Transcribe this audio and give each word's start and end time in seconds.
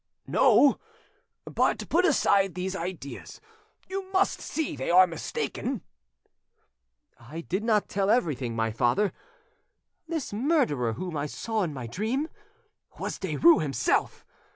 "No. 0.25 0.79
But 1.45 1.87
put 1.89 2.05
aside 2.05 2.55
these 2.55 2.75
ideas; 2.75 3.39
you 3.87 4.11
must 4.11 4.41
see 4.41 4.75
they 4.75 4.89
are 4.89 5.05
mistaken." 5.05 5.83
"I 7.19 7.41
did 7.41 7.63
not 7.63 7.87
tell 7.87 8.09
everything, 8.09 8.55
my 8.55 8.71
father: 8.71 9.13
this 10.07 10.33
murderer 10.33 10.93
whom 10.93 11.15
I 11.15 11.27
saw 11.27 11.61
in 11.61 11.71
my 11.71 11.85
dream—was 11.85 13.19
Derues 13.19 13.61
himself! 13.61 14.25